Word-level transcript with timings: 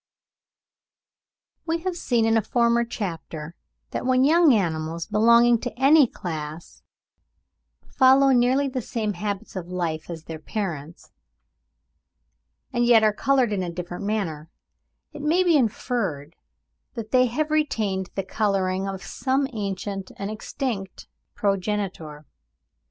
We 1.67 1.81
have 1.81 1.95
seen 1.95 2.25
in 2.25 2.35
a 2.35 2.41
former 2.41 2.83
chapter 2.83 3.55
that 3.91 4.03
when 4.03 4.23
young 4.23 4.51
animals 4.51 5.05
belonging 5.05 5.59
to 5.59 5.79
any 5.79 6.07
class 6.07 6.81
follow 7.87 8.29
nearly 8.31 8.67
the 8.67 8.81
same 8.81 9.13
habits 9.13 9.55
of 9.55 9.67
life 9.67 10.09
as 10.09 10.23
their 10.23 10.39
parents, 10.39 11.11
and 12.73 12.83
yet 12.83 13.03
are 13.03 13.13
coloured 13.13 13.53
in 13.53 13.61
a 13.61 13.69
different 13.69 14.03
manner, 14.03 14.49
it 15.13 15.21
may 15.21 15.43
be 15.43 15.55
inferred 15.55 16.35
that 16.95 17.11
they 17.11 17.27
have 17.27 17.51
retained 17.51 18.09
the 18.15 18.23
colouring 18.23 18.87
of 18.87 19.03
some 19.03 19.47
ancient 19.53 20.09
and 20.17 20.31
extinct 20.31 21.07
progenitor. 21.35 22.25